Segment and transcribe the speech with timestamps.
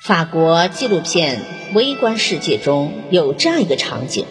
[0.00, 1.40] 法国纪录片
[1.74, 4.26] 《微观世界》中有这样一个场景：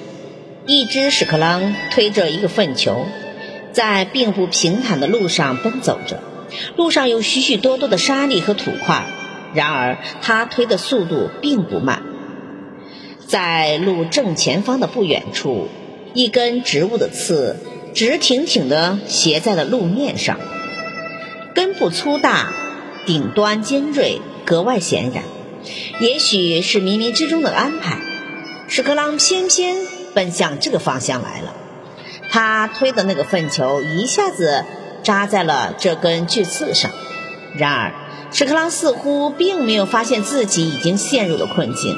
[0.65, 3.05] 一只屎壳郎推着一个粪球，
[3.73, 6.23] 在并不平坦的路上奔走着。
[6.77, 9.07] 路上有许许多多的沙粒和土块，
[9.53, 12.01] 然而它推的速度并不慢。
[13.27, 15.67] 在路正前方的不远处，
[16.13, 17.57] 一根植物的刺
[17.93, 20.39] 直挺挺地斜在了路面上，
[21.53, 22.53] 根部粗大，
[23.05, 25.23] 顶端尖锐，格外显眼。
[25.99, 27.99] 也许是冥冥之中的安排，
[28.67, 29.77] 屎壳郎偏偏
[30.13, 31.53] 奔向这个方向来了。
[32.29, 34.65] 他推的那个粪球一下子
[35.03, 36.91] 扎在了这根巨刺上。
[37.55, 37.93] 然而，
[38.31, 41.97] 屎壳郎似乎并没有发现自己已经陷入了困境。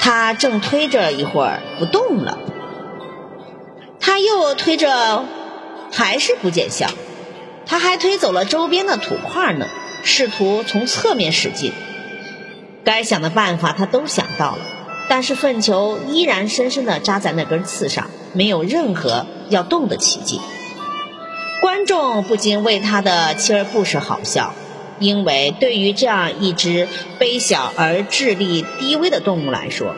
[0.00, 2.38] 他正推着一会儿不动了，
[4.00, 5.24] 他又推着，
[5.92, 6.88] 还是不见效。
[7.64, 9.68] 他还推走了周边的土块呢，
[10.02, 11.72] 试图从侧面使劲。
[12.84, 14.62] 该想的办法他都想到了，
[15.08, 20.40] 但是粪球依然深深地扎在那根刺上，没有任何要动的奇迹。
[21.60, 24.52] 观众不禁为他的锲而不舍好笑，
[24.98, 26.88] 因为对于这样一只
[27.20, 29.94] 卑小而智力低微的动物来说，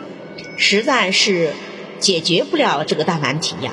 [0.59, 1.55] 实在是
[1.99, 3.73] 解决不了这个大难题呀。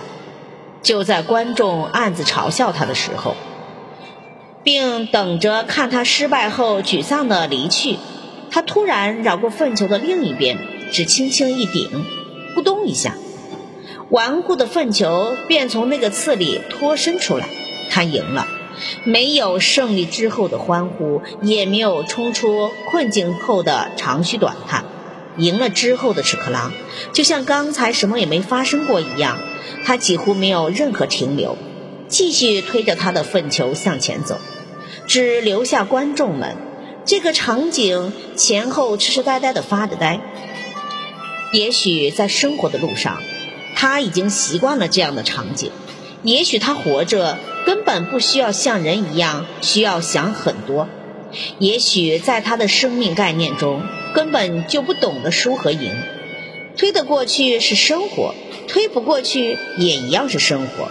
[0.81, 3.35] 就在观众暗自嘲笑他的时候，
[4.63, 7.97] 并等着看他失败后沮丧的离去。
[8.51, 10.57] 他突然绕过粪球的另一边，
[10.91, 11.89] 只轻轻一顶，
[12.55, 13.15] 咕咚一下，
[14.09, 17.47] 顽固的粪球便从那个刺里脱身出来。
[17.89, 18.47] 他赢了，
[19.05, 24.83] 没有胜利之后的欢呼，也没有冲出困境后的长吁短叹。
[25.37, 26.73] 赢了之后的屎壳郎，
[27.13, 29.37] 就像刚才什么也没发生过一样，
[29.85, 31.57] 他几乎没有任何停留，
[32.09, 34.37] 继续推着他的粪球向前走，
[35.07, 36.57] 只留下观众们。
[37.03, 40.21] 这个场景前后痴痴呆呆的发着呆。
[41.51, 43.21] 也许在生活的路上，
[43.75, 45.71] 他已经习惯了这样的场景。
[46.23, 50.87] 也许他活着根本不需要像人一样需要想很多。
[51.57, 53.81] 也许在他的生命概念中，
[54.13, 55.91] 根本就不懂得输和赢。
[56.77, 58.35] 推得过去是生活，
[58.67, 60.89] 推不过去也一样是生活。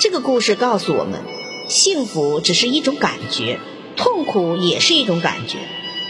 [0.00, 1.20] 这个故事告诉我们，
[1.68, 3.60] 幸福只是一种感觉。
[3.98, 5.58] 痛苦也是一种感觉，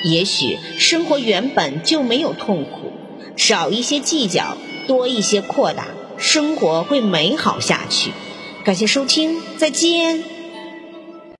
[0.05, 2.93] 也许生活原本就没有痛苦，
[3.37, 4.57] 少一些计较，
[4.87, 8.13] 多一些扩大，生活会美好下去。
[8.65, 10.38] 感谢收听，再见。